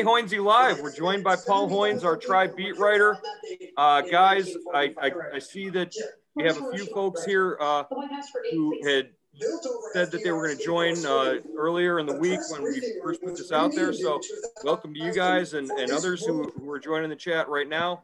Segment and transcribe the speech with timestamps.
[0.00, 0.80] Hey Hoynsie Live.
[0.80, 3.18] We're joined by Paul Hoynes, our tribe beat writer.
[3.76, 5.94] Uh, guys, I, I, I, see that
[6.34, 7.84] we have a few folks here uh,
[8.50, 9.10] who had
[9.92, 13.22] said that they were going to join uh, earlier in the week when we first
[13.22, 13.92] put this out there.
[13.92, 14.20] So,
[14.64, 18.02] welcome to you guys and, and others who, who are joining the chat right now.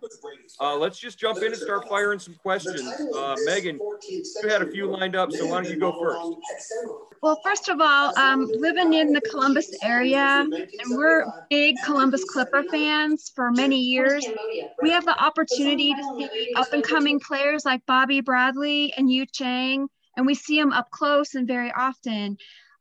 [0.61, 2.83] Uh, let's just jump in and start firing some questions.
[3.15, 3.79] Uh, Megan,
[4.09, 6.39] you had a few lined up, so why don't you go first?
[7.23, 12.63] Well, first of all, um, living in the Columbus area, and we're big Columbus Clipper
[12.71, 14.25] fans for many years.
[14.83, 19.27] We have the opportunity to see up and coming players like Bobby Bradley and Yu
[19.27, 22.37] Chang and we see them up close and very often.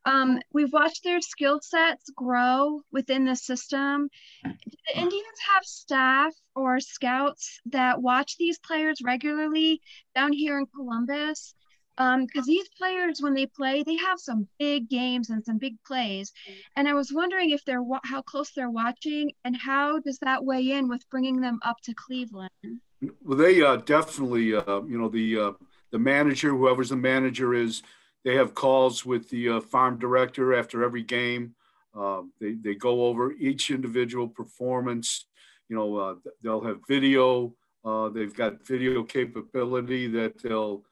[0.06, 4.10] Um, we've watched their skill sets grow within the system.
[4.44, 4.52] Do
[4.88, 9.82] the Indians have staff or scouts that watch these players regularly
[10.14, 11.56] down here in Columbus?
[11.98, 15.76] Because um, these players, when they play, they have some big games and some big
[15.88, 16.32] plays.
[16.76, 20.72] And I was wondering if they're how close they're watching, and how does that weigh
[20.72, 22.82] in with bringing them up to Cleveland?
[23.24, 25.52] Well, they uh, definitely, uh, you know, the uh,
[25.96, 27.82] the manager, whoever's the manager is,
[28.26, 31.56] they have calls with the uh, farm director after every game.
[31.98, 35.28] Uh, they, they go over each individual performance.
[35.70, 37.56] You know, uh, they'll have video.
[37.86, 40.84] Uh, they've got video capability that they'll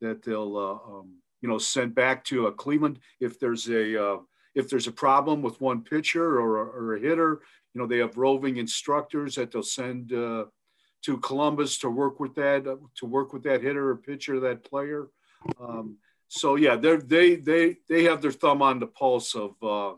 [0.00, 4.16] that they'll uh, um, you know send back to a Cleveland if there's a uh,
[4.54, 7.42] if there's a problem with one pitcher or or a hitter.
[7.74, 10.14] You know, they have roving instructors that they'll send
[11.02, 12.64] to Columbus to work with that
[12.96, 15.08] to work with that hitter or pitcher, that player.
[15.60, 15.96] Um,
[16.28, 19.94] so yeah, they they they they have their thumb on the pulse of uh,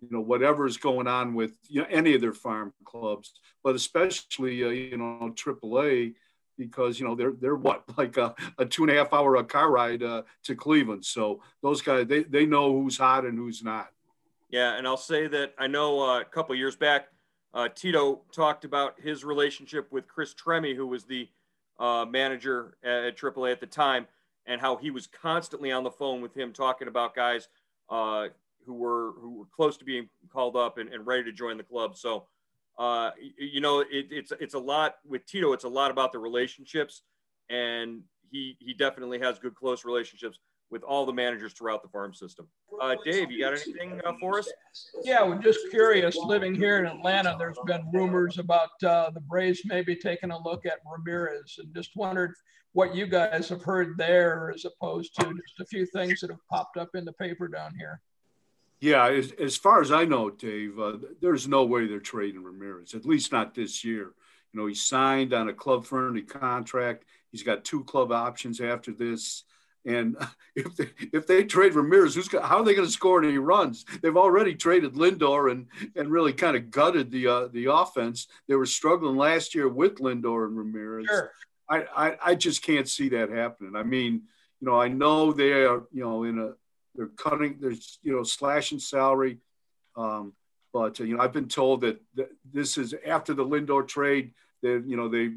[0.00, 3.32] you know whatever is going on with you know, any of their farm clubs,
[3.64, 6.14] but especially uh, you know AAA
[6.58, 9.44] because you know they're they're what like a, a two and a half hour a
[9.44, 11.04] car ride uh, to Cleveland.
[11.04, 13.88] So those guys they they know who's hot and who's not.
[14.50, 17.08] Yeah, and I'll say that I know uh, a couple years back
[17.54, 21.28] uh, Tito talked about his relationship with Chris Tremie, who was the
[21.78, 24.06] uh, manager at AAA at the time,
[24.46, 27.48] and how he was constantly on the phone with him talking about guys
[27.90, 28.28] uh,
[28.64, 31.62] who were who were close to being called up and, and ready to join the
[31.62, 31.96] club.
[31.96, 32.24] So,
[32.78, 35.52] uh, you know, it, it's it's a lot with Tito.
[35.52, 37.02] It's a lot about the relationships,
[37.50, 40.38] and he he definitely has good close relationships
[40.72, 42.48] with all the managers throughout the farm system.
[42.80, 44.50] Uh, Dave, you got anything uh, for us?
[45.04, 46.16] Yeah, we're just curious.
[46.16, 50.64] Living here in Atlanta, there's been rumors about uh, the Braves maybe taking a look
[50.64, 52.32] at Ramirez, and just wondered
[52.72, 56.40] what you guys have heard there, as opposed to just a few things that have
[56.50, 58.00] popped up in the paper down here.
[58.80, 62.94] Yeah, as, as far as I know, Dave, uh, there's no way they're trading Ramirez,
[62.94, 64.14] at least not this year.
[64.52, 67.04] You know, he signed on a club friendly contract.
[67.30, 69.44] He's got two club options after this.
[69.84, 70.16] And
[70.56, 73.84] if they, if they trade Ramirez, who's how are they going to score any runs?
[74.00, 75.66] They've already traded Lindor and
[75.96, 78.28] and really kind of gutted the uh, the offense.
[78.48, 81.06] They were struggling last year with Lindor and Ramirez.
[81.06, 81.32] Sure.
[81.68, 83.76] I, I, I just can't see that happening.
[83.76, 84.22] I mean,
[84.60, 86.52] you know, I know they are you know in a
[86.94, 89.38] they're cutting there's you know slashing salary,
[89.96, 90.34] um,
[90.72, 94.32] but uh, you know I've been told that, that this is after the Lindor trade
[94.62, 95.32] that you know they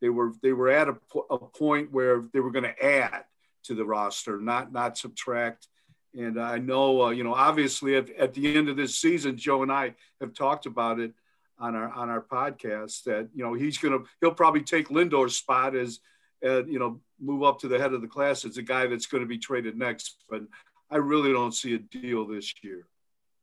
[0.00, 0.96] they were they were at a,
[1.30, 3.24] a point where they were going to add
[3.66, 5.68] to the roster, not not subtract.
[6.16, 9.62] And I know, uh, you know, obviously at, at the end of this season, Joe
[9.62, 11.12] and I have talked about it
[11.58, 15.76] on our on our podcast that you know he's gonna he'll probably take Lindor's spot
[15.76, 16.00] as
[16.44, 19.06] uh, you know move up to the head of the class as a guy that's
[19.06, 20.24] going to be traded next.
[20.28, 20.42] But
[20.90, 22.86] I really don't see a deal this year.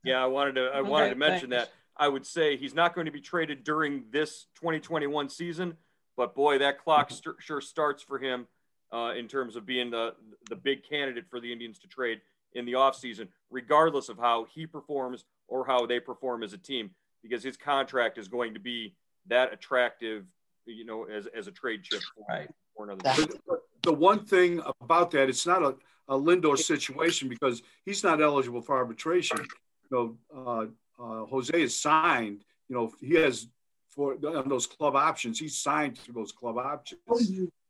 [0.03, 1.67] Yeah, I wanted to I okay, wanted to mention thanks.
[1.67, 1.73] that.
[1.95, 5.78] I would say he's not going to be traded during this 2021 season,
[6.17, 8.47] but boy, that clock st- sure starts for him
[8.93, 10.13] uh, in terms of being the
[10.49, 12.21] the big candidate for the Indians to trade
[12.53, 16.91] in the offseason, regardless of how he performs or how they perform as a team,
[17.23, 18.94] because his contract is going to be
[19.27, 20.25] that attractive,
[20.65, 22.50] you know, as, as a trade chip for, right.
[22.75, 23.27] for another team.
[23.81, 25.75] The one thing about that, it's not a,
[26.07, 29.39] a Lindor situation because he's not eligible for arbitration.
[29.89, 30.69] You know,
[31.00, 32.45] uh, uh, Jose is signed.
[32.69, 33.47] You know, he has
[33.89, 35.39] for on those club options.
[35.39, 37.01] He's signed to those club options.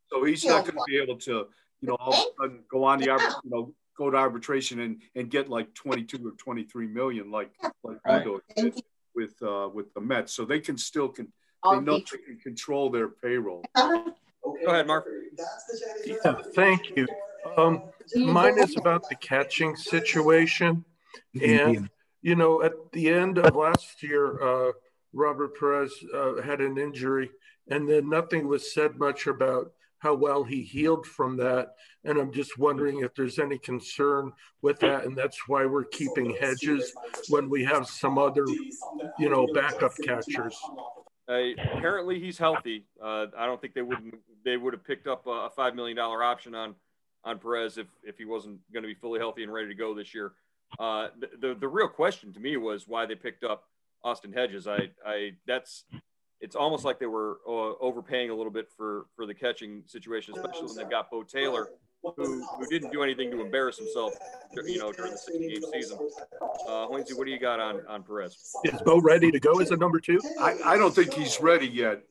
[0.10, 1.48] So he's not going to be able to,
[1.82, 5.02] you know, all of a sudden go on the, you know, go to arbitration and,
[5.16, 7.52] and get like 22 or 23 million like
[7.84, 8.26] like right.
[8.56, 8.82] did
[9.16, 10.34] with uh, with the Mets.
[10.34, 11.32] So they can still can
[11.70, 13.64] they know they can control their payroll.
[13.76, 14.14] Go
[14.68, 15.08] ahead, Mark.
[16.06, 17.08] Yeah, thank you.
[17.58, 17.84] Um,
[18.16, 20.84] mine is about the catching situation,
[21.42, 21.90] and
[22.22, 24.72] you know, at the end of last year, uh,
[25.14, 27.30] Roberto Perez uh, had an injury,
[27.70, 29.72] and then nothing was said much about
[30.04, 31.76] how well he healed from that.
[32.04, 35.06] And I'm just wondering if there's any concern with that.
[35.06, 36.94] And that's why we're keeping Hedges
[37.30, 38.46] when we have some other,
[39.18, 40.58] you know, backup catchers.
[41.30, 42.86] Uh, apparently he's healthy.
[43.02, 46.22] Uh, I don't think they would they would have picked up a five million dollar
[46.22, 46.76] option on
[47.24, 49.94] on Perez if if he wasn't going to be fully healthy and ready to go
[49.94, 50.34] this year.
[50.78, 53.64] Uh, the, the, the real question to me was why they picked up
[54.04, 54.68] Austin Hedges.
[54.68, 55.86] I I that's
[56.44, 60.34] it's almost like they were uh, overpaying a little bit for for the catching situation,
[60.36, 61.70] especially when they've got Beau Taylor,
[62.04, 64.14] who who didn't do anything to embarrass himself,
[64.66, 65.98] you know, during the 60 game season.
[66.68, 68.36] Uh, what do you got on on Perez?
[68.66, 70.20] Is Beau ready to go as a number two?
[70.40, 72.04] I, I don't think he's ready yet,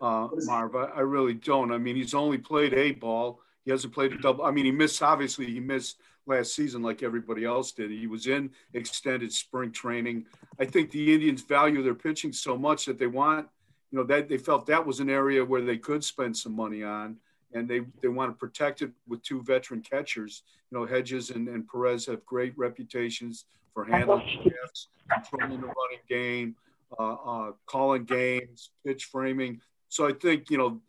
[0.00, 0.74] uh, Marv.
[0.74, 1.70] I, I really don't.
[1.70, 3.40] I mean, he's only played a ball.
[3.66, 4.44] He hasn't played a double.
[4.44, 5.02] I mean, he missed.
[5.02, 7.90] Obviously, he missed last season like everybody else did.
[7.90, 10.24] He was in extended spring training.
[10.58, 13.46] I think the Indians value their pitching so much that they want
[13.94, 16.82] you know that they felt that was an area where they could spend some money
[16.82, 17.16] on
[17.52, 20.42] and they they want to protect it with two veteran catchers.
[20.72, 26.04] You know hedges and, and perez have great reputations for handling shifts controlling the running
[26.08, 26.56] game
[26.98, 29.60] uh, uh, calling games pitch framing.
[29.90, 30.80] So i think you know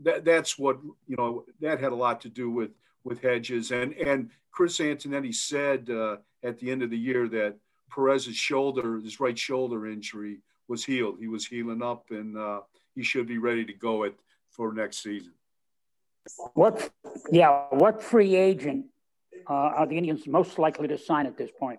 [0.00, 2.70] that that's what you know that had a lot to do with
[3.04, 3.70] with hedges.
[3.70, 7.56] And and chris antonetti said uh, at the end of the year that
[7.94, 10.38] perez's shoulder his right shoulder injury
[10.68, 11.16] was healed.
[11.18, 12.60] He was healing up, and uh,
[12.94, 14.14] he should be ready to go at
[14.50, 15.32] for next season.
[16.54, 16.90] What?
[17.30, 18.86] Yeah, what free agent
[19.48, 21.78] uh, are the Indians most likely to sign at this point?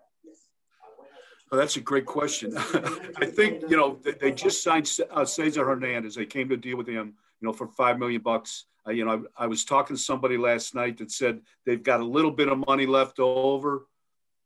[1.52, 2.54] Oh, that's a great question.
[2.58, 6.16] I think you know they, they just signed uh, Cesar Hernandez.
[6.16, 8.66] They came to deal with him, you know, for five million bucks.
[8.86, 12.00] Uh, you know, I, I, was talking to somebody last night that said they've got
[12.00, 13.88] a little bit of money left over.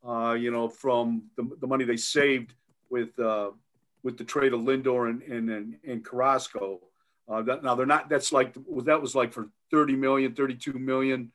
[0.08, 2.54] Uh, you know, from the, the money they saved
[2.90, 3.52] with uh,
[4.04, 6.80] with the trade of Lindor and and and, and Carrasco.
[7.28, 8.10] Uh, that, now they're not.
[8.10, 8.54] That's like
[8.84, 11.32] that was like for 30 million, 32 million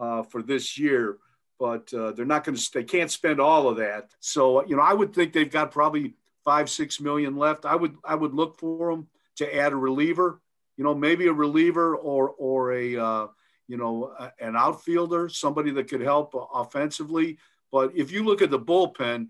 [0.00, 1.18] uh, for this year,
[1.58, 2.70] but uh, they're not going to.
[2.72, 4.10] They can't spend all of that.
[4.20, 6.14] So you know, I would think they've got probably
[6.44, 7.66] five, six million left.
[7.66, 10.40] I would I would look for them to add a reliever.
[10.76, 13.26] You know, maybe a reliever or or a uh,
[13.68, 17.38] you know an outfielder, somebody that could help offensively.
[17.70, 19.28] But if you look at the bullpen,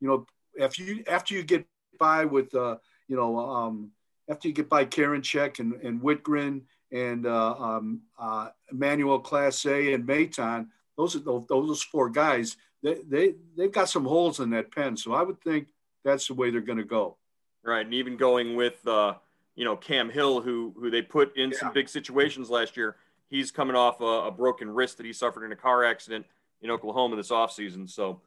[0.00, 1.66] you know, if you after you get
[1.98, 2.76] by with, uh,
[3.08, 3.90] you know, um,
[4.28, 10.06] after you get by Karinchak and, and Wittgren and uh, um, uh, Emmanuel Clase and
[10.06, 12.56] Maton, those are those, those four guys.
[12.82, 15.68] They, they they've got some holes in that pen, so I would think
[16.04, 17.16] that's the way they're going to go.
[17.64, 19.14] Right, and even going with uh,
[19.54, 21.58] you know Cam Hill, who who they put in yeah.
[21.58, 22.96] some big situations last year.
[23.28, 26.26] He's coming off a, a, broken wrist that he suffered in a car accident
[26.60, 27.88] in Oklahoma this offseason.
[27.88, 28.20] So,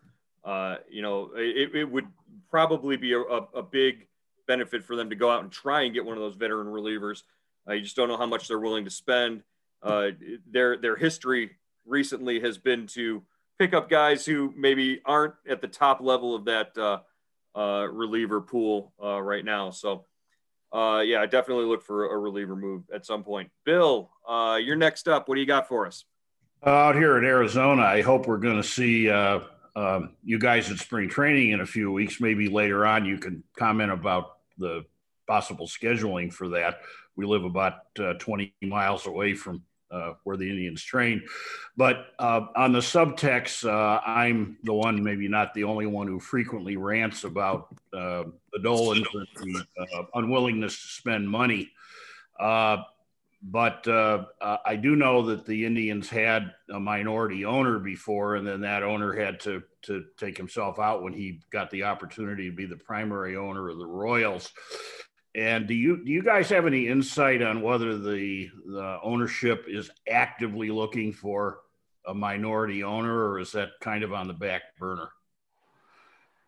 [0.45, 2.06] uh, you know, it, it would
[2.51, 4.07] probably be a, a, big
[4.47, 7.24] benefit for them to go out and try and get one of those veteran relievers.
[7.68, 9.42] Uh, you just don't know how much they're willing to spend.
[9.81, 10.09] Uh,
[10.50, 11.51] their their history
[11.86, 13.24] recently has been to
[13.57, 17.00] pick up guys who maybe aren't at the top level of that uh,
[17.57, 19.71] uh reliever pool right now.
[19.71, 20.06] So,
[20.71, 23.50] yeah, I definitely look for a reliever move at some point.
[23.65, 25.27] Bill, you're next up.
[25.27, 26.06] What do you got for us?
[26.63, 29.09] Out here in Arizona, I hope we're going to see
[29.75, 32.22] um, you guys at spring training in a few weeks.
[32.22, 34.86] Maybe later on you can comment about the
[35.27, 36.81] possible scheduling for that.
[37.16, 41.23] We live about uh, 20 miles away from uh, where the Indians train.
[41.78, 46.19] But uh, on the subtext, uh, I'm the one, maybe not the only one, who
[46.19, 51.71] frequently rants about uh, the Dolans and the uh, unwillingness to spend money
[53.47, 54.25] but uh,
[54.66, 59.14] I do know that the Indians had a minority owner before, and then that owner
[59.14, 63.37] had to to take himself out when he got the opportunity to be the primary
[63.37, 64.52] owner of the Royals.
[65.35, 69.92] And do you do you guys have any insight on whether the the ownership is
[70.09, 71.59] actively looking for
[72.07, 75.09] a minority owner, or is that kind of on the back burner?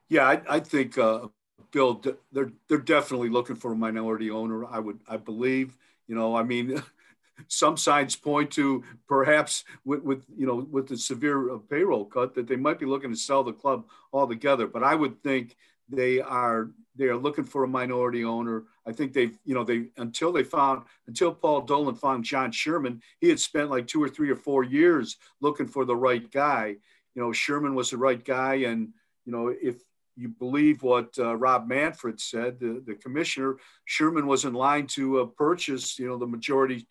[0.09, 1.27] Yeah, I, I think uh,
[1.69, 2.01] Bill,
[2.31, 4.65] they're they're definitely looking for a minority owner.
[4.65, 5.77] I would I believe
[6.07, 6.81] you know, I mean,
[7.47, 12.33] some signs point to perhaps with, with, you know with the severe uh, payroll cut
[12.33, 14.67] that they might be looking to sell the club altogether.
[14.67, 15.55] But I would think
[15.89, 18.63] they are they are looking for a minority owner.
[18.85, 23.01] I think they've you know they until they found until Paul Dolan found John Sherman,
[23.19, 26.75] he had spent like two or three or four years looking for the right guy.
[27.15, 28.89] You know, Sherman was the right guy, and
[29.25, 29.77] you know if
[30.17, 35.21] you believe what uh, Rob Manfred said, the, the commissioner, Sherman was in line to
[35.21, 36.87] uh, purchase, you know, the majority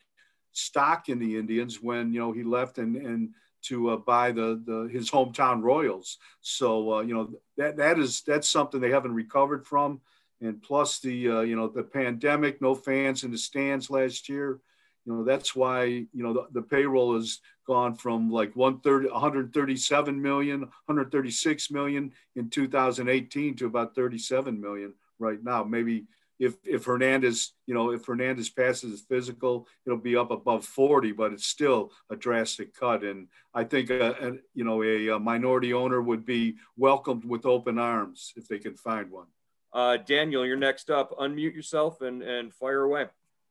[0.53, 3.31] stock in the Indians when, you know, he left and, and
[3.63, 6.19] to uh, buy the, the, his hometown Royals.
[6.41, 10.01] So, uh, you know, that, that is, that's something they haven't recovered from.
[10.41, 14.61] And plus the, uh, you know, the pandemic, no fans in the stands last year,
[15.07, 20.21] You know, that's why, you know, the, the payroll has gone from like 130, 137
[20.21, 25.63] million, 136 million in 2018 to about 37 million right now.
[25.63, 26.07] Maybe
[26.39, 31.13] if if Hernandez, you know, if Hernandez passes his physical, it'll be up above 40,
[31.13, 33.05] but it's still a drastic cut.
[33.05, 37.47] And I think, a, a you know, a, a, minority owner would be welcomed with
[37.47, 39.27] open arms if they can find one.
[39.73, 41.17] Uh, Daniel, you're next up.
[41.19, 43.07] Unmute yourself and and fire away.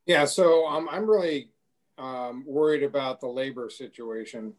[0.06, 1.50] Yeah, so um, I'm really
[1.98, 4.54] um, worried about the labor situation.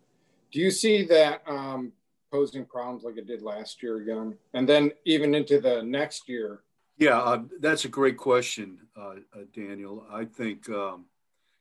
[0.51, 1.93] Do you see that um,
[2.31, 6.61] posing problems like it did last year again, and then even into the next year?
[6.97, 10.05] Yeah, uh, that's a great question, uh, uh, Daniel.
[10.11, 11.05] I think, um,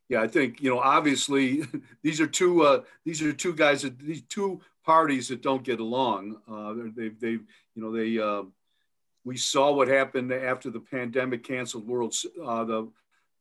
[0.08, 1.62] yeah, I think you know, obviously,
[2.02, 5.78] these are two uh, these are two guys that these two parties that don't get
[5.78, 6.36] along.
[6.50, 7.44] Uh, they they you
[7.76, 8.52] know they um,
[9.24, 12.14] we saw what happened after the pandemic canceled World
[12.44, 12.64] uh,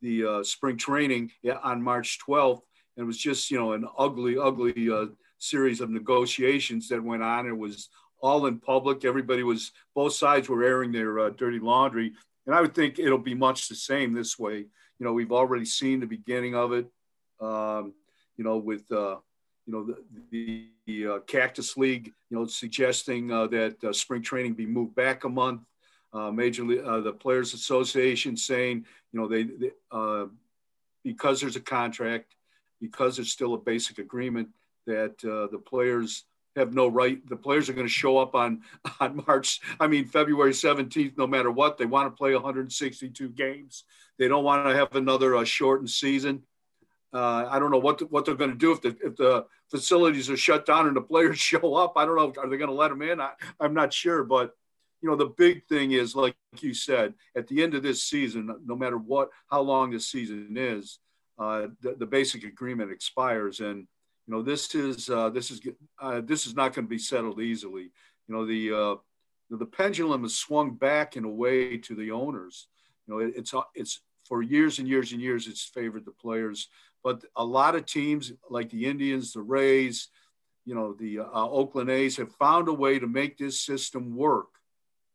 [0.01, 1.31] the the spring training
[1.63, 2.61] on March 12th.
[2.97, 4.89] And it was just you know an ugly, ugly
[5.37, 7.47] series of negotiations that went on.
[7.47, 7.89] It was
[8.21, 9.05] all in public.
[9.05, 12.13] Everybody was, both sides were airing their uh, dirty laundry.
[12.45, 14.57] And I would think it'll be much the same this way.
[14.57, 16.87] You know, we've already seen the beginning of it,
[17.39, 17.93] um,
[18.37, 19.17] you know, with, uh,
[19.65, 19.97] you know, the,
[20.31, 24.95] the, the uh, Cactus League, you know, suggesting uh, that uh, spring training be moved
[24.95, 25.61] back a month.
[26.15, 29.71] Uh, Major League, the Players Association saying, you know, they, they
[31.03, 32.35] because there's a contract,
[32.79, 34.49] because there's still a basic agreement,
[34.87, 36.23] that the players
[36.55, 37.27] have no right.
[37.27, 38.61] The players are going to show up on
[38.99, 41.77] on March, I mean February 17th, no matter what.
[41.77, 43.83] They want to play 162 games.
[44.17, 46.43] They don't want to have another uh, shortened season.
[47.13, 49.45] Uh, I don't know what the, what they're going to do if the if the
[49.69, 51.93] facilities are shut down and the players show up.
[51.95, 52.41] I don't know.
[52.41, 53.21] Are they going to let them in?
[53.21, 54.23] I, I'm not sure.
[54.23, 54.55] But
[55.01, 58.55] you know, the big thing is, like you said, at the end of this season,
[58.65, 60.99] no matter what, how long this season is,
[61.37, 63.87] uh, the, the basic agreement expires and
[64.27, 65.61] you know this is uh, this is
[65.99, 67.91] uh, this is not going to be settled easily.
[68.27, 68.95] You know the uh,
[69.51, 72.67] the pendulum has swung back in a way to the owners.
[73.05, 76.69] You know it, it's it's for years and years and years it's favored the players,
[77.03, 80.09] but a lot of teams like the Indians, the Rays,
[80.65, 84.54] you know the uh, Oakland A's have found a way to make this system work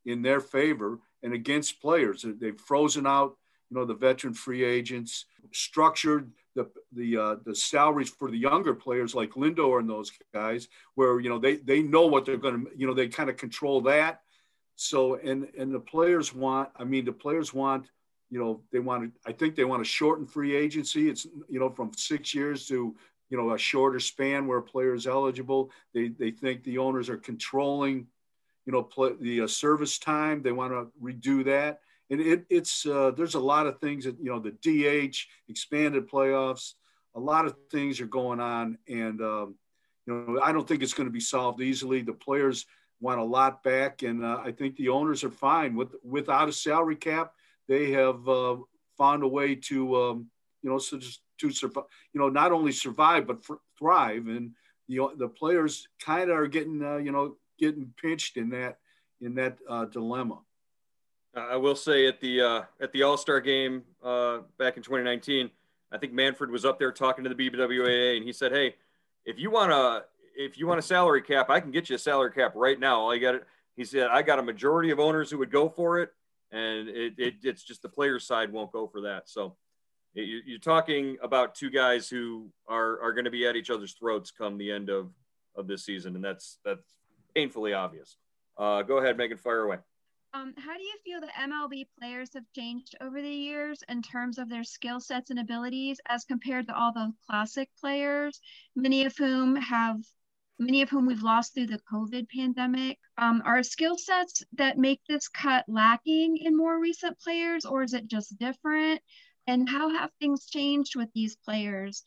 [0.06, 2.24] in their favor and against players.
[2.40, 3.36] They've frozen out
[3.70, 8.74] you know the veteran free agents, structured the the uh, the salaries for the younger
[8.74, 12.64] players like Lindor and those guys, where you know they they know what they're going
[12.64, 14.22] to you know they kind of control that.
[14.76, 17.86] So and and the players want I mean the players want
[18.30, 21.08] you know they want to I think they want to shorten free agency.
[21.08, 22.96] It's you know from six years to
[23.28, 25.70] you know a shorter span where a player is eligible.
[25.94, 28.08] They they think the owners are controlling
[28.66, 30.42] you know play, the uh, service time.
[30.42, 34.16] They want to redo that and it, it's uh, there's a lot of things that
[34.18, 35.16] you know the DH
[35.48, 36.74] expanded playoffs,
[37.14, 39.54] a lot of things are going on, and um,
[40.06, 42.02] you know I don't think it's going to be solved easily.
[42.02, 42.66] The players
[43.00, 46.52] want a lot back, and uh, I think the owners are fine with without a
[46.52, 47.32] salary cap.
[47.68, 48.56] They have uh,
[48.98, 50.26] found a way to um,
[50.62, 53.44] you know so just to survive, you know not only survive but
[53.78, 54.50] thrive, and
[54.88, 58.78] the the players kind of are getting uh, you know getting pinched in that
[59.20, 60.38] in that uh, dilemma.
[61.34, 65.50] I will say at the uh, at the All Star game uh, back in 2019,
[65.92, 68.74] I think Manfred was up there talking to the BBWAA, and he said, "Hey,
[69.24, 70.04] if you want a
[70.36, 73.00] if you want a salary cap, I can get you a salary cap right now.
[73.00, 73.44] All you got it."
[73.76, 76.10] He said, "I got a majority of owners who would go for it,
[76.50, 79.56] and it, it it's just the players' side won't go for that." So
[80.14, 84.32] you're talking about two guys who are are going to be at each other's throats
[84.32, 85.10] come the end of
[85.54, 86.99] of this season, and that's that's
[87.40, 88.16] painfully obvious.
[88.58, 89.78] Uh, go ahead, Megan, fire away.
[90.34, 94.38] Um, how do you feel the MLB players have changed over the years in terms
[94.38, 98.40] of their skill sets and abilities as compared to all the classic players,
[98.76, 99.96] many of whom have
[100.58, 102.98] many of whom we've lost through the COVID pandemic?
[103.16, 107.94] Um, are skill sets that make this cut lacking in more recent players, or is
[107.94, 109.00] it just different?
[109.46, 112.04] And how have things changed with these players?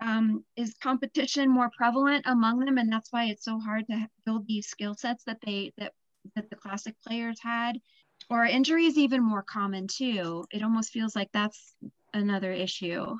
[0.00, 4.46] Um, is competition more prevalent among them, and that's why it's so hard to build
[4.46, 5.92] these skill sets that they that
[6.34, 7.78] that the classic players had.
[8.28, 10.44] Or injuries even more common too.
[10.50, 11.74] It almost feels like that's
[12.14, 13.16] another issue.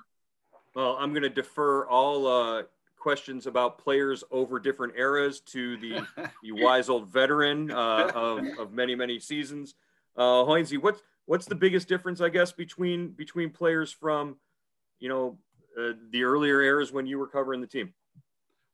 [0.75, 2.63] Well i'm going to defer all uh,
[2.99, 6.07] questions about players over different eras to the,
[6.43, 9.75] the wise old veteran uh, of, of many many seasons.
[10.17, 14.37] Uh Hoynsie, what's what's the biggest difference i guess between between players from
[14.99, 15.39] you know
[15.79, 17.93] uh, the earlier eras when you were covering the team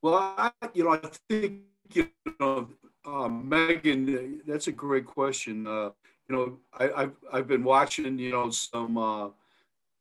[0.03, 1.62] well I, you know i think
[1.93, 2.09] you
[2.41, 2.69] know
[3.07, 5.67] uh, Megan, that's a great question.
[5.67, 5.91] Uh,
[6.29, 9.29] you know, I, have I've been watching, you know, some uh,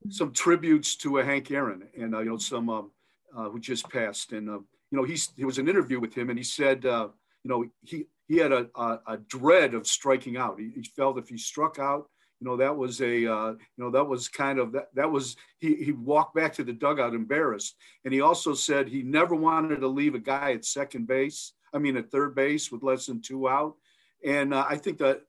[0.09, 2.91] some tributes to uh, Hank Aaron and uh, you know some um,
[3.31, 6.43] who just passed, and you know he's there was an interview with him, and he
[6.43, 7.11] said you
[7.43, 10.59] know he he had a, a, a dread of striking out.
[10.59, 13.91] He, he, felt if he struck out, you know that was a uh, you know
[13.91, 17.75] that was kind of that that was he he walked back to the dugout embarrassed,
[18.03, 21.53] and he also said he never wanted to leave a guy at second base.
[21.73, 23.75] I mean at third base with less than two out,
[24.23, 25.21] and uh, I think that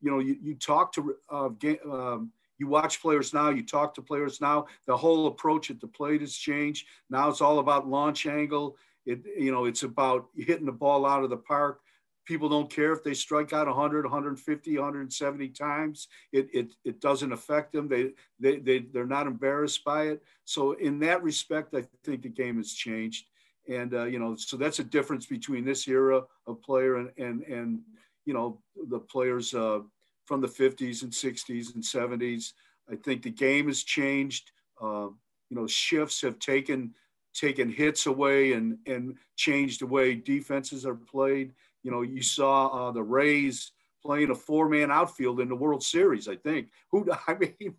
[0.00, 1.50] you know you, you talk to uh,
[1.90, 4.66] um, you watch players now, you talk to players now.
[4.86, 6.86] The whole approach at the plate has changed.
[7.10, 8.76] Now it's all about launch angle.
[9.04, 11.80] It you know it's about hitting the ball out of the park.
[12.24, 16.08] People don't care if they strike out 100, 150, 170 times.
[16.32, 17.88] It, it, it doesn't affect them.
[17.88, 20.22] They, they, they, they're not embarrassed by it.
[20.44, 23.26] So in that respect, I think the game has changed.
[23.68, 27.42] And, uh, you know, so that's a difference between this era of player and, and,
[27.42, 27.80] and
[28.24, 29.80] you know, the players uh,
[30.26, 32.52] from the 50s and 60s and 70s.
[32.90, 34.50] I think the game has changed.
[34.80, 35.08] Uh,
[35.50, 36.94] you know, shifts have taken
[37.34, 41.52] taken hits away and and changed the way defenses are played.
[41.84, 43.70] You know, you saw uh, the Rays
[44.04, 46.28] playing a four-man outfield in the World Series.
[46.28, 47.74] I think who I mean,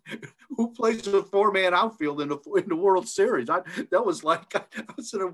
[0.56, 3.50] who plays a four-man outfield in the in the World Series?
[3.50, 3.60] I,
[3.90, 5.30] that was like I was in a,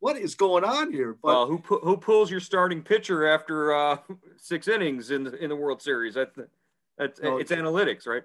[0.00, 1.16] what is going on here?
[1.22, 3.98] But uh, who who pulls your starting pitcher after uh,
[4.36, 6.14] six innings in the in the World Series?
[6.14, 6.38] That's
[6.98, 8.24] that's no, it's analytics, right?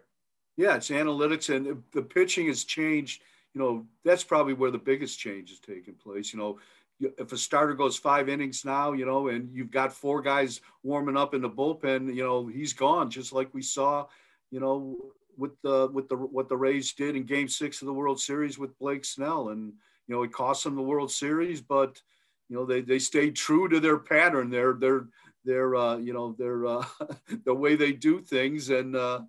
[0.57, 3.21] Yeah, it's analytics, and the pitching has changed.
[3.53, 6.33] You know, that's probably where the biggest change is taking place.
[6.33, 6.59] You know,
[6.99, 11.17] if a starter goes five innings now, you know, and you've got four guys warming
[11.17, 14.05] up in the bullpen, you know, he's gone, just like we saw,
[14.51, 14.95] you know,
[15.37, 18.57] with the with the what the Rays did in Game Six of the World Series
[18.57, 19.73] with Blake Snell, and
[20.07, 22.01] you know, it cost them the World Series, but
[22.49, 25.07] you know, they they stayed true to their pattern, their their
[25.45, 26.85] their uh, you know their uh,
[27.45, 29.21] the way they do things, and uh,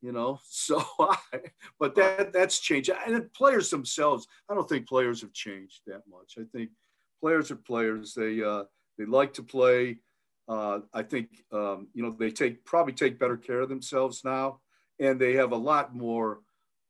[0.00, 1.16] you know, so I,
[1.78, 6.36] but that that's changed, and players themselves, I don't think players have changed that much.
[6.38, 6.70] I think
[7.24, 8.12] players are players.
[8.12, 8.64] They uh,
[8.98, 9.96] they like to play.
[10.46, 14.60] Uh, I think um, you know they take probably take better care of themselves now,
[15.00, 16.40] and they have a lot more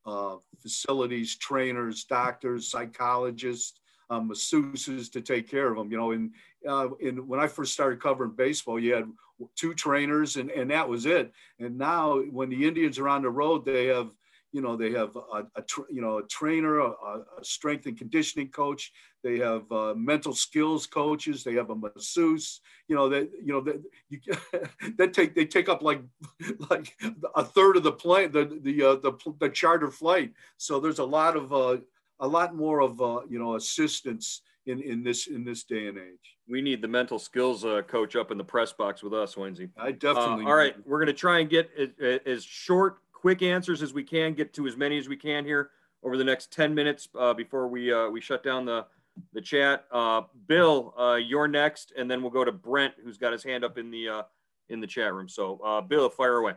[0.05, 5.89] uh, facilities, trainers, doctors, psychologists, um, masseuses to take care of them.
[5.89, 6.33] You know, and
[6.67, 9.09] uh, in when I first started covering baseball, you had
[9.55, 11.31] two trainers, and and that was it.
[11.59, 14.09] And now when the Indians are on the road, they have
[14.55, 18.47] you know they have a, a you know a trainer a, a, strength and conditioning
[18.47, 18.93] coach.
[19.21, 21.43] They have uh, mental skills coaches.
[21.43, 22.61] They have a masseuse.
[22.87, 24.21] You know that you know that you
[24.97, 26.01] that take they take up like
[26.69, 26.95] like
[27.35, 30.31] a third of the plane the the uh, the, the charter flight.
[30.55, 31.77] So there's a lot of uh,
[32.21, 35.97] a lot more of uh, you know assistance in in this in this day and
[35.97, 36.37] age.
[36.47, 39.67] We need the mental skills uh, coach up in the press box with us Wednesday.
[39.77, 43.41] I definitely uh, all right we're going to try and get as, as short quick
[43.41, 45.71] answers as we can, get to as many as we can here
[46.03, 48.85] over the next 10 minutes uh, before we uh, we shut down the
[49.33, 49.85] the chat.
[49.91, 53.63] Uh, Bill, uh, you're next, and then we'll go to Brent, who's got his hand
[53.63, 54.21] up in the uh,
[54.69, 55.27] in the chat room.
[55.27, 56.53] So, uh, Bill, fire away.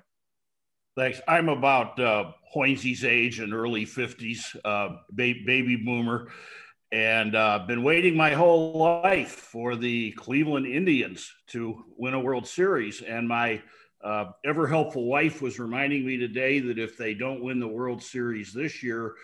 [0.95, 1.23] Thanks.
[1.27, 6.29] I'm about uh, age and early 50s, uh, ba- baby boomer,
[6.93, 7.33] and
[7.67, 13.01] been waiting my whole life for the Cleveland Indians to win a World Series.
[13.01, 13.63] And my
[14.05, 18.03] uh, ever helpful wife was reminding me today that if they don't win the World
[18.03, 19.15] Series this year,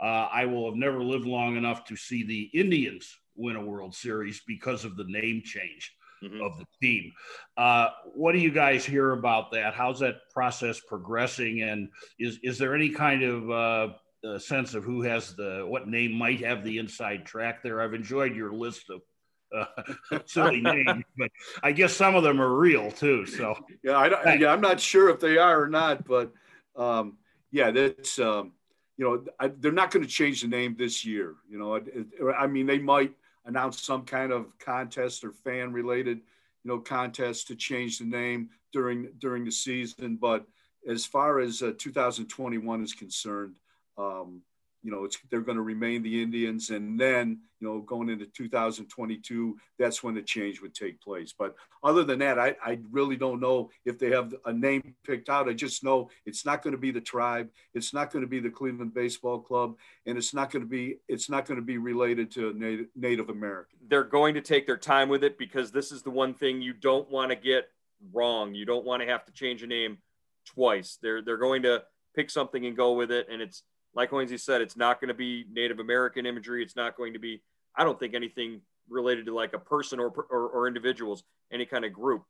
[0.00, 3.94] uh, I will have never lived long enough to see the Indians win a World
[3.94, 6.40] Series because of the name change mm-hmm.
[6.42, 7.12] of the team.
[7.56, 9.74] Uh, what do you guys hear about that?
[9.74, 11.62] How's that process progressing?
[11.62, 16.12] And is is there any kind of uh, sense of who has the what name
[16.12, 17.80] might have the inside track there?
[17.80, 19.02] I've enjoyed your list of
[19.54, 21.30] uh, silly names, but
[21.62, 23.26] I guess some of them are real too.
[23.26, 26.32] So yeah, I don't, yeah, I'm not sure if they are or not, but
[26.76, 27.18] um,
[27.50, 28.52] yeah, that's um,
[28.96, 31.34] you know I, they're not going to change the name this year.
[31.48, 32.06] You know, it, it,
[32.38, 33.12] I mean they might
[33.44, 36.18] announce some kind of contest or fan related
[36.64, 40.46] you know contest to change the name during during the season, but
[40.88, 43.56] as far as uh, 2021 is concerned.
[43.98, 44.42] Um,
[44.82, 46.70] you know, it's, they're going to remain the Indians.
[46.70, 51.32] And then, you know, going into 2022, that's when the change would take place.
[51.36, 55.28] But other than that, I, I really don't know if they have a name picked
[55.28, 55.48] out.
[55.48, 57.48] I just know it's not going to be the tribe.
[57.74, 59.76] It's not going to be the Cleveland Baseball Club.
[60.06, 63.28] And it's not going to be, it's not going to be related to Native, Native
[63.28, 63.78] American.
[63.88, 66.72] They're going to take their time with it because this is the one thing you
[66.72, 67.68] don't want to get
[68.12, 68.54] wrong.
[68.54, 69.98] You don't want to have to change a name
[70.44, 70.98] twice.
[71.00, 71.84] They're, they're going to
[72.16, 73.28] pick something and go with it.
[73.30, 73.62] And it's,
[73.94, 76.62] like Hoynsie said, it's not going to be Native American imagery.
[76.62, 77.42] It's not going to be,
[77.76, 81.84] I don't think anything related to like a person or, or, or individuals, any kind
[81.84, 82.24] of group.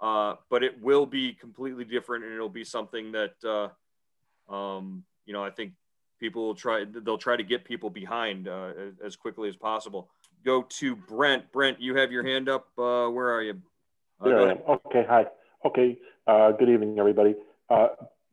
[0.00, 5.32] Uh, but it will be completely different and it'll be something that, uh, um, you
[5.32, 5.72] know, I think
[6.20, 8.72] people will try they'll try to get people behind uh,
[9.04, 10.08] as quickly as possible.
[10.44, 11.50] Go to Brent.
[11.50, 12.66] Brent, you have your hand up.
[12.78, 13.60] Uh, where are you?
[14.20, 14.58] Uh, there I am.
[14.68, 15.26] Okay, hi.
[15.64, 17.34] Okay, uh, good evening, everybody.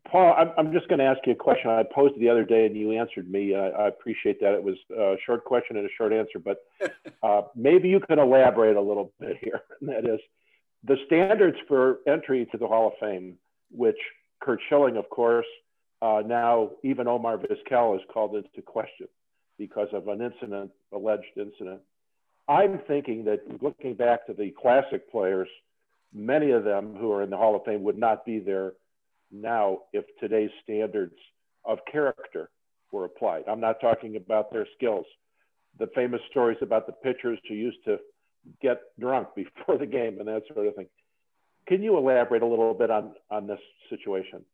[0.09, 2.65] Paul, I'm, I'm just going to ask you a question I posed the other day
[2.65, 3.55] and you answered me.
[3.55, 4.53] I, I appreciate that.
[4.53, 6.65] It was a short question and a short answer, but
[7.23, 9.61] uh, maybe you can elaborate a little bit here.
[9.81, 10.19] And that is
[10.83, 13.37] the standards for entry to the Hall of Fame,
[13.71, 13.97] which
[14.41, 15.45] Curt Schilling, of course,
[16.01, 19.07] uh, now even Omar Vizquel is called into question
[19.57, 21.79] because of an incident, alleged incident.
[22.49, 25.47] I'm thinking that looking back to the classic players,
[26.13, 28.73] many of them who are in the Hall of Fame would not be there
[29.33, 31.15] now if today's standards
[31.65, 32.49] of character
[32.91, 33.43] were applied.
[33.47, 35.05] I'm not talking about their skills.
[35.79, 37.97] The famous stories about the pitchers who used to
[38.61, 40.87] get drunk before the game and that sort of thing.
[41.67, 44.45] Can you elaborate a little bit on, on this situation?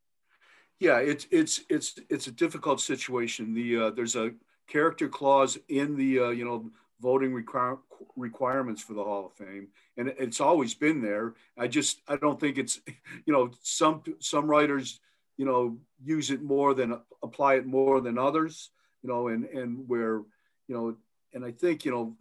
[0.79, 3.53] Yeah, it's it's it's it's a difficult situation.
[3.53, 4.31] The uh, there's a
[4.67, 7.77] character clause in the uh, you know voting require,
[8.15, 11.33] requirements for the Hall of Fame, and it's always been there.
[11.57, 12.79] I just I don't think it's
[13.25, 14.99] you know some some writers
[15.37, 18.71] you know use it more than apply it more than others.
[19.03, 20.21] You know, and and where
[20.67, 20.95] you know,
[21.33, 22.15] and I think you know.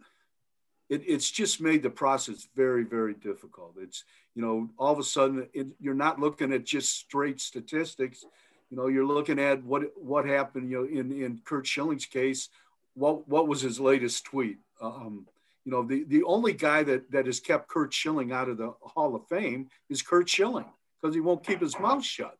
[0.89, 3.75] It, it's just made the process very, very difficult.
[3.79, 8.25] It's, you know, all of a sudden it, you're not looking at just straight statistics.
[8.71, 10.71] You know, you're looking at what what happened.
[10.71, 12.49] You know, in in Curt Schilling's case,
[12.95, 14.57] what what was his latest tweet?
[14.79, 15.27] Um,
[15.65, 18.73] you know, the, the only guy that, that has kept Curt Schilling out of the
[18.81, 20.65] Hall of Fame is Curt Schilling
[21.01, 22.37] because he won't keep his mouth shut.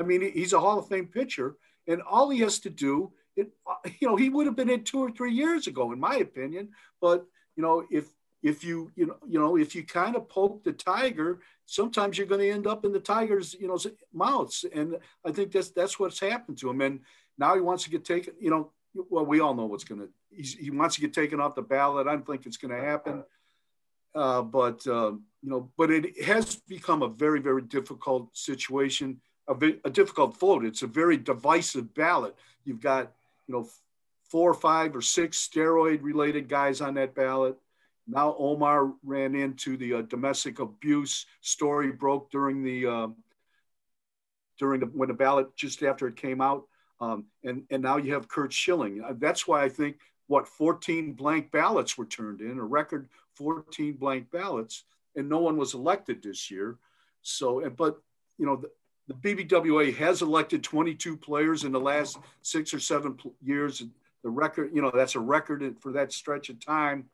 [0.00, 3.50] I mean, he's a Hall of Fame pitcher, and all he has to do, it,
[4.00, 6.70] you know, he would have been in two or three years ago, in my opinion.
[7.00, 7.24] But
[7.56, 8.06] you know, if
[8.42, 12.26] if you you know you know if you kind of poke the tiger, sometimes you're
[12.26, 13.78] going to end up in the tiger's you know
[14.12, 16.80] mouths, and I think that's that's what's happened to him.
[16.80, 17.00] And
[17.38, 18.34] now he wants to get taken.
[18.40, 21.54] You know, well, we all know what's going to he wants to get taken off
[21.54, 22.06] the ballot.
[22.06, 23.24] I don't think it's going to happen.
[24.14, 29.54] Uh, but uh, you know, but it has become a very, very difficult situation, a,
[29.84, 30.64] a difficult vote.
[30.64, 32.36] It's a very divisive ballot.
[32.64, 33.12] You've got
[33.46, 33.68] you know
[34.30, 37.56] four or five or six steroid-related guys on that ballot.
[38.06, 43.08] Now Omar ran into the uh, domestic abuse story broke during the uh,
[44.58, 46.64] during the when the ballot just after it came out.
[47.02, 49.02] Um, and, and now you have Curt Schilling.
[49.02, 49.96] Uh, that's why I think
[50.28, 54.84] what 14 blank ballots were turned in, a record 14 blank ballots,
[55.16, 56.78] and no one was elected this year.
[57.22, 57.98] So, but
[58.38, 58.70] you know, the,
[59.08, 63.82] the BBWA has elected 22 players in the last six or seven years.
[64.22, 67.06] The record, you know, that's a record for that stretch of time.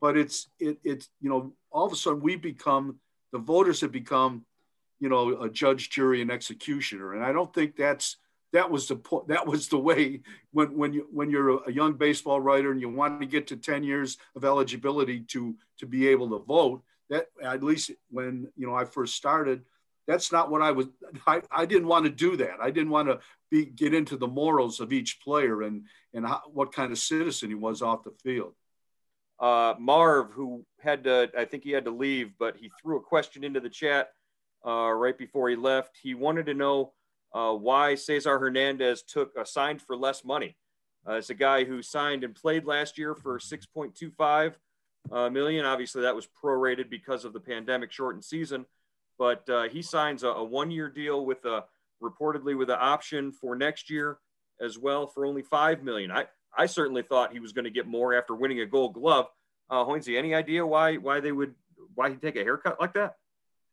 [0.00, 2.98] But it's it it's you know, all of a sudden we become
[3.30, 4.46] the voters have become,
[5.00, 8.16] you know, a judge, jury, and executioner, and I don't think that's
[8.54, 10.20] that was the that was the way
[10.52, 13.56] when when you when you're a young baseball writer and you want to get to
[13.56, 18.66] 10 years of eligibility to to be able to vote that at least when you
[18.66, 19.62] know i first started
[20.06, 20.86] that's not what i was
[21.26, 22.56] i, I didn't want to do that.
[22.62, 23.18] I didn't want to
[23.50, 27.48] be get into the morals of each player and and how, what kind of citizen
[27.48, 28.54] he was off the field.
[29.40, 33.02] Uh, marv who had to i think he had to leave but he threw a
[33.02, 34.10] question into the chat
[34.66, 35.98] uh, right before he left.
[36.02, 36.92] He wanted to know
[37.34, 40.56] uh, why Cesar Hernandez took uh, signed for less money.
[41.06, 44.54] Uh, it's a guy who signed and played last year for 6.25
[45.12, 45.66] uh, million.
[45.66, 48.64] Obviously, that was prorated because of the pandemic shortened season,
[49.18, 51.64] but uh, he signs a, a one-year deal with a
[52.02, 54.18] reportedly with an option for next year
[54.60, 56.10] as well for only five million.
[56.10, 59.26] I I certainly thought he was going to get more after winning a Gold Glove.
[59.70, 61.54] Uh, any idea why why they would
[61.94, 63.16] why he'd take a haircut like that?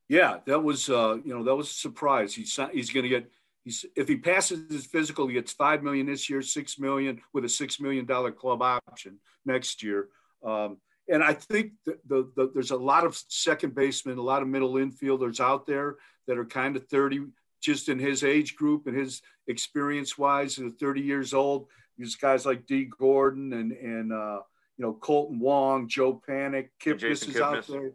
[0.09, 2.33] Yeah, that was uh, you know that was a surprise.
[2.33, 3.29] He's he's going to get
[3.63, 7.45] He's, if he passes his physical, he gets five million this year, six million with
[7.45, 10.07] a six million dollar club option next year.
[10.43, 14.41] Um, and I think the, the, the, there's a lot of second basemen, a lot
[14.41, 15.97] of middle infielders out there
[16.27, 17.25] that are kind of 30,
[17.61, 21.67] just in his age group and his experience wise, 30 years old.
[21.97, 22.89] These guys like D.
[22.97, 24.39] Gordon and and uh,
[24.77, 27.91] you know Kolten Wong, Joe Panik, Kipnis is out there.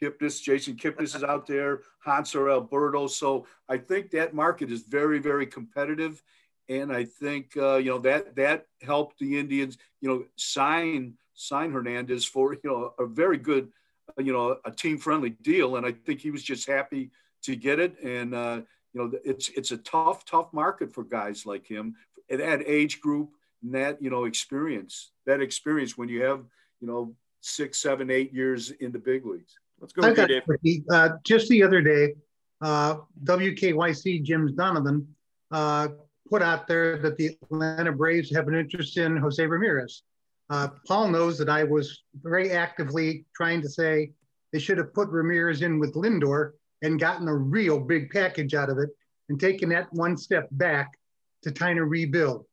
[0.00, 3.06] Kipnis, Jason Kipnis is out there, Hanser Alberto.
[3.06, 6.22] So I think that market is very, very competitive.
[6.68, 11.72] And I think uh, you know that that helped the Indians, you know, sign sign
[11.72, 13.70] Hernandez for you know a very good,
[14.18, 15.76] you know, a team friendly deal.
[15.76, 17.10] And I think he was just happy
[17.42, 18.00] to get it.
[18.02, 18.62] And uh,
[18.94, 21.96] you know, it's it's a tough, tough market for guys like him
[22.30, 23.30] at that age group
[23.62, 25.10] and that you know experience.
[25.26, 26.44] That experience when you have
[26.80, 29.58] you know six, seven, eight years in the big leagues.
[29.84, 30.84] Let's go with you, Dave.
[30.90, 32.14] Uh, just the other day,
[32.62, 35.06] uh, WKYC Jim Donovan
[35.50, 35.88] uh,
[36.30, 40.02] put out there that the Atlanta Braves have an interest in Jose Ramirez.
[40.48, 44.12] Uh, Paul knows that I was very actively trying to say
[44.54, 48.70] they should have put Ramirez in with Lindor and gotten a real big package out
[48.70, 48.88] of it
[49.28, 50.98] and taken that one step back
[51.42, 52.46] to kind of rebuild.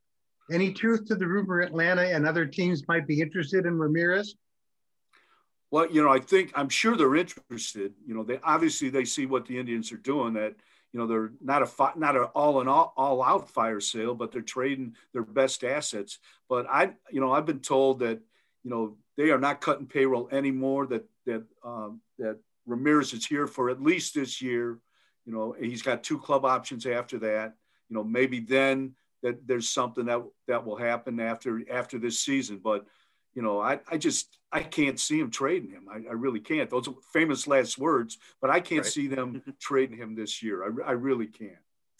[0.51, 4.35] Any truth to the rumor Atlanta and other teams might be interested in Ramirez?
[5.71, 7.93] Well, you know, I think I'm sure they're interested.
[8.05, 10.33] You know, they obviously they see what the Indians are doing.
[10.33, 10.55] That
[10.91, 14.31] you know they're not a not an all in all all out fire sale, but
[14.31, 16.19] they're trading their best assets.
[16.49, 18.19] But I, you know, I've been told that
[18.63, 20.87] you know they are not cutting payroll anymore.
[20.87, 24.77] That that um, that Ramirez is here for at least this year.
[25.25, 27.53] You know, he's got two club options after that.
[27.87, 32.59] You know, maybe then that there's something that that will happen after after this season.
[32.61, 32.85] But
[33.33, 35.87] you know, I, I just I can't see him trading him.
[35.89, 36.69] I, I really can't.
[36.69, 38.91] Those are famous last words, but I can't right.
[38.91, 40.63] see them trading him this year.
[40.63, 41.57] I, I really can't.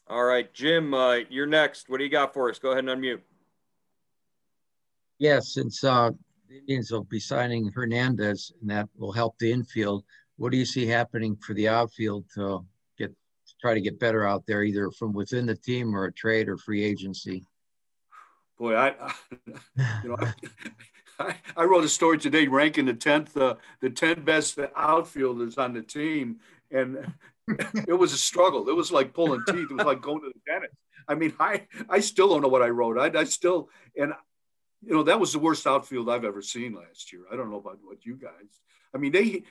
[0.07, 1.89] All right, Jim, uh, you're next.
[1.89, 2.59] What do you got for us?
[2.59, 3.21] Go ahead and unmute.
[5.19, 6.11] Yes, since uh,
[6.49, 10.03] the Indians will be signing Hernandez, and that will help the infield.
[10.35, 12.65] What do you see happening for the outfield to
[12.97, 16.11] get to try to get better out there, either from within the team or a
[16.11, 17.45] trade or free agency?
[18.57, 19.13] Boy, I,
[20.03, 20.17] you know,
[21.57, 25.81] I, wrote a story today ranking the tenth, uh, the ten best outfielders on the
[25.81, 26.39] team,
[26.71, 27.13] and
[27.87, 28.69] it was a struggle.
[28.69, 29.67] It was like pulling teeth.
[29.69, 30.75] It was like going to the dentist.
[31.07, 32.97] I mean, I I still don't know what I wrote.
[32.97, 34.13] I, I still and
[34.81, 37.23] you know that was the worst outfield I've ever seen last year.
[37.31, 38.59] I don't know about what you guys.
[38.93, 39.43] I mean, they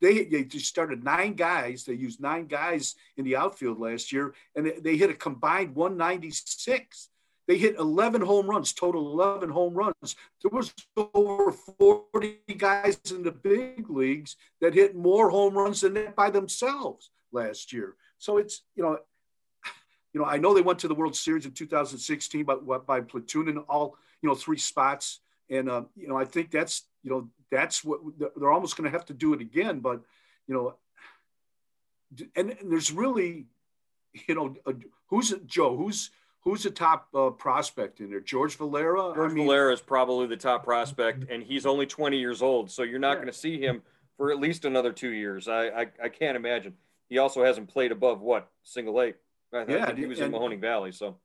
[0.00, 1.84] they they just started nine guys.
[1.84, 5.74] They used nine guys in the outfield last year, and they, they hit a combined
[5.74, 7.08] 196.
[7.46, 10.16] They hit 11 home runs, total 11 home runs.
[10.42, 15.94] There was over 40 guys in the big leagues that hit more home runs than
[15.94, 17.96] that by themselves last year.
[18.18, 18.98] So it's, you know,
[20.14, 23.62] you know, I know they went to the World Series in 2016, but by platooning
[23.68, 25.20] all, you know, three spots.
[25.50, 28.96] And, uh, you know, I think that's, you know, that's what they're almost going to
[28.96, 29.80] have to do it again.
[29.80, 30.02] But,
[30.46, 30.76] you know,
[32.36, 33.46] and, and there's really,
[34.28, 34.54] you know,
[35.08, 36.10] who's Joe, who's,
[36.44, 38.20] who's the top uh, prospect in there?
[38.20, 39.12] George Valera.
[39.14, 42.70] George I mean, Valera is probably the top prospect, and he's only 20 years old,
[42.70, 43.14] so you're not yeah.
[43.16, 43.82] going to see him
[44.16, 45.48] for at least another two years.
[45.48, 46.74] I, I, I can't imagine.
[47.08, 49.14] He also hasn't played above what single A.
[49.52, 51.16] I yeah, he was and, in Mahoning Valley, so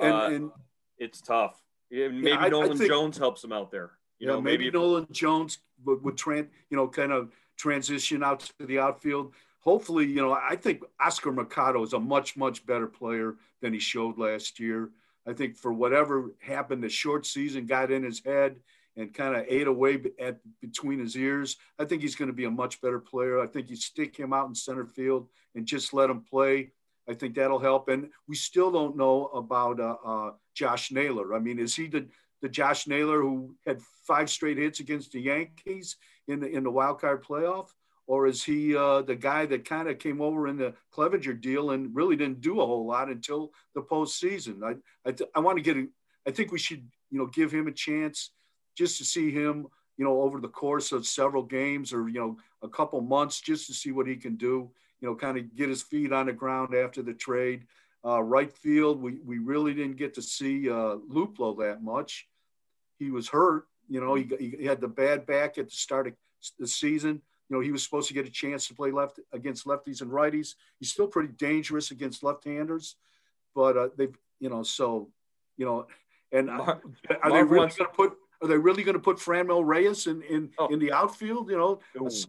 [0.00, 0.50] uh, and, and,
[0.98, 1.60] it's tough.
[1.90, 3.90] Maybe yeah, Nolan I think, Jones helps him out there.
[4.18, 8.22] You yeah, know, maybe, maybe Nolan Jones would, would tran, you know, kind of transition
[8.22, 12.64] out to the outfield hopefully, you know, I think Oscar Mercado is a much, much
[12.66, 14.90] better player than he showed last year.
[15.26, 18.56] I think for whatever happened, the short season got in his head
[18.96, 21.56] and kind of ate away at between his ears.
[21.78, 23.40] I think he's going to be a much better player.
[23.40, 26.72] I think you stick him out in center field and just let him play.
[27.08, 27.88] I think that'll help.
[27.88, 31.34] And we still don't know about uh, uh, Josh Naylor.
[31.34, 32.08] I mean, is he the
[32.40, 35.96] the Josh Naylor who had five straight hits against the Yankees
[36.28, 37.68] in the in the wild card playoff?
[38.08, 41.72] Or is he uh, the guy that kind of came over in the Clevinger deal
[41.72, 44.64] and really didn't do a whole lot until the postseason?
[44.64, 44.76] I
[45.08, 45.76] I, I want to get.
[45.76, 45.86] A,
[46.26, 48.30] I think we should you know give him a chance
[48.76, 49.66] just to see him
[49.98, 53.66] you know over the course of several games or you know a couple months just
[53.66, 54.70] to see what he can do.
[55.02, 57.66] You know, kind of get his feet on the ground after the trade.
[58.02, 62.26] Uh, right field, we we really didn't get to see uh, Luplow that much.
[62.98, 63.66] He was hurt.
[63.86, 66.14] You know, he, he had the bad back at the start of
[66.58, 69.66] the season you know, he was supposed to get a chance to play left against
[69.66, 70.54] lefties and righties.
[70.78, 72.96] He's still pretty dangerous against left-handers,
[73.54, 75.08] but uh, they've, you know, so,
[75.56, 75.86] you know,
[76.32, 76.84] and Mark,
[77.22, 78.12] are they really going to put?
[78.40, 80.68] Are they really going to put Franmil Reyes in in, oh.
[80.68, 81.50] in the outfield?
[81.50, 82.06] You know, Ooh.
[82.06, 82.26] a 6'5",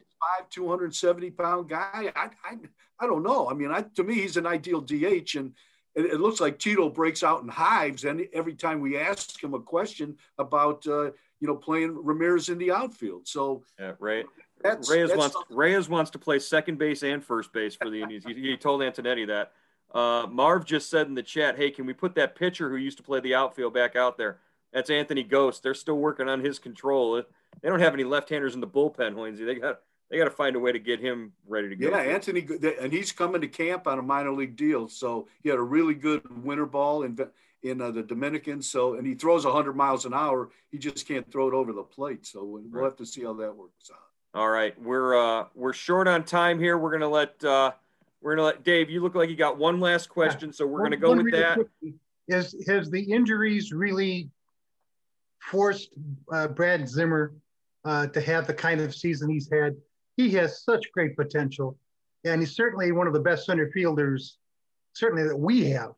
[0.50, 2.12] 270 pound guy.
[2.16, 2.58] I, I
[3.00, 3.50] I don't know.
[3.50, 5.54] I mean, I, to me, he's an ideal DH, and
[5.96, 8.04] it, it, looks like Tito breaks out in hives.
[8.04, 12.58] And every time we ask him a question about uh, you know playing Ramirez in
[12.58, 14.26] the outfield, so yeah, right.
[14.62, 18.02] That's, Reyes that's wants Reyes wants to play second base and first base for the
[18.04, 18.26] Indians.
[18.26, 19.52] He, he told Antonetti that.
[19.92, 22.98] Uh, Marv just said in the chat, "Hey, can we put that pitcher who used
[22.98, 24.40] to play the outfield back out there?"
[24.72, 25.62] That's Anthony Gose.
[25.62, 27.24] They're still working on his control.
[27.62, 29.46] They don't have any left-handers in the bullpen, Hoynsie.
[29.46, 31.90] They got they got to find a way to get him ready to go.
[31.90, 32.48] Yeah, Anthony,
[32.82, 34.88] and he's coming to camp on a minor league deal.
[34.88, 37.18] So he had a really good winter ball in
[37.62, 38.62] in uh, the Dominican.
[38.62, 40.50] So and he throws 100 miles an hour.
[40.72, 42.26] He just can't throw it over the plate.
[42.26, 42.86] So we'll right.
[42.86, 44.09] have to see how that works out.
[44.36, 46.78] All right, we're uh, we're short on time here.
[46.78, 47.72] We're gonna let uh,
[48.22, 48.88] we're gonna let Dave.
[48.90, 51.58] You look like you got one last question, so we're gonna go with that.
[52.28, 54.30] Is has the injuries really
[55.40, 55.90] forced
[56.32, 57.34] uh, Brad Zimmer
[57.86, 59.76] uh, to have the kind of season he's had?
[60.16, 61.76] He has such great potential,
[62.24, 64.38] and he's certainly one of the best center fielders,
[64.94, 65.94] certainly that we have.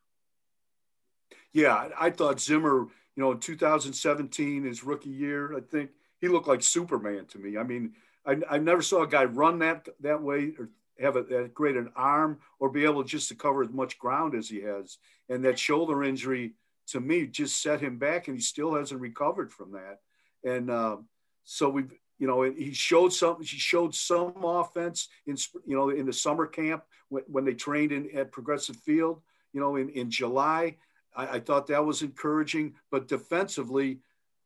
[1.51, 5.89] yeah, I thought Zimmer, you know, in 2017, his rookie year, I think
[6.21, 7.57] he looked like Superman to me.
[7.57, 7.91] I mean,
[8.25, 11.75] I, I never saw a guy run that that way or have a, that great
[11.75, 14.97] an arm or be able just to cover as much ground as he has.
[15.29, 16.53] And that shoulder injury
[16.87, 19.99] to me just set him back, and he still hasn't recovered from that.
[20.43, 20.97] And uh,
[21.43, 23.37] so we've, you know, he showed some.
[23.39, 27.91] He showed some offense in, you know, in the summer camp when, when they trained
[27.91, 29.21] in at Progressive Field.
[29.53, 30.77] You know, in in July,
[31.15, 32.75] I, I thought that was encouraging.
[32.91, 33.99] But defensively,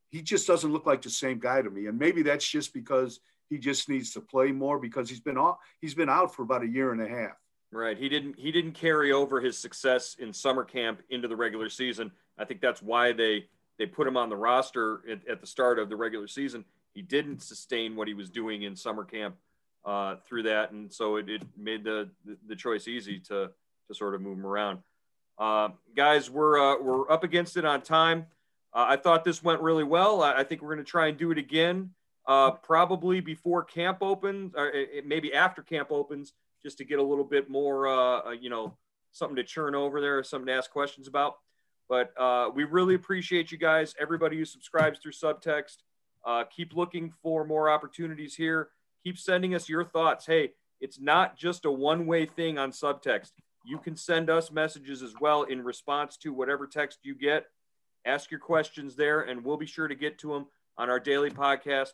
[0.09, 1.87] he just doesn't look like the same guy to me.
[1.87, 5.57] And maybe that's just because he just needs to play more because he's been off.
[5.81, 7.37] He's been out for about a year and a half.
[7.71, 7.97] Right.
[7.97, 8.39] He didn't.
[8.39, 12.11] He didn't carry over his success in summer camp into the regular season.
[12.37, 15.79] I think that's why they they put him on the roster at, at the start
[15.79, 16.63] of the regular season.
[16.93, 19.35] He didn't sustain what he was doing in summer camp
[19.83, 23.51] uh, through that, and so it, it made the, the, the choice easy to
[23.87, 24.79] to sort of move him around.
[25.37, 28.27] Uh, guys, we're uh, we're up against it on time.
[28.73, 30.23] Uh, I thought this went really well.
[30.23, 31.91] I, I think we're going to try and do it again,
[32.27, 36.33] uh, probably before camp opens, or it, maybe after camp opens,
[36.63, 38.75] just to get a little bit more, uh, you know,
[39.11, 41.35] something to churn over there, something to ask questions about.
[41.87, 45.77] But uh, we really appreciate you guys, everybody who subscribes through subtext.
[46.25, 48.69] Uh, keep looking for more opportunities here.
[49.03, 50.25] Keep sending us your thoughts.
[50.25, 53.31] Hey, it's not just a one way thing on subtext.
[53.63, 57.45] You can send us messages as well in response to whatever text you get.
[58.05, 61.29] Ask your questions there, and we'll be sure to get to them on our daily
[61.29, 61.93] podcast.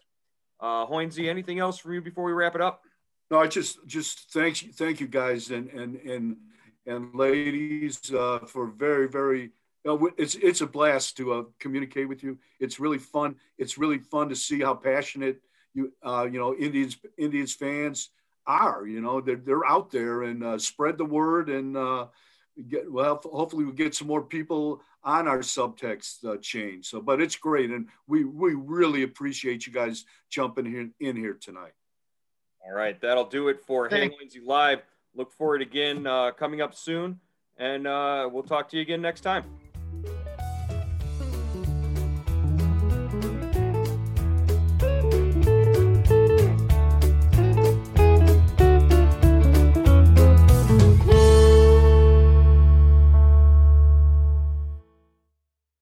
[0.62, 2.82] Uh, Hoynsie, anything else from you before we wrap it up?
[3.30, 6.38] No, I just just thank you, thank you guys and and and
[6.86, 9.52] and ladies uh, for very very
[9.84, 12.38] it's it's a blast to uh, communicate with you.
[12.60, 13.36] It's really fun.
[13.58, 15.42] It's really fun to see how passionate
[15.74, 18.10] you uh, you know Indians Indians fans
[18.46, 18.86] are.
[18.86, 22.08] You know, they're they're out there and uh, spread the word and uh,
[22.68, 23.20] get well.
[23.24, 26.84] Hopefully, we get some more people on our subtext uh, chain.
[26.84, 31.38] So, but it's great, and we we really appreciate you guys jumping here in here
[31.40, 31.74] tonight.
[32.66, 34.82] All right, that'll do it for Hey Hoynsie Live.
[35.16, 37.20] Look forward again uh, coming up soon,
[37.58, 39.71] and uh, we'll talk to you again next time.